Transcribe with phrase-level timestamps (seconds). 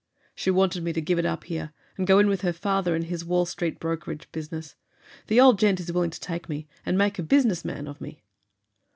[0.33, 3.03] "She wanted me to give it up here, and go in with her father in
[3.03, 4.73] his Wall Street brokerage business.
[5.27, 8.23] The old gent is willing to take me, and make a business man of me."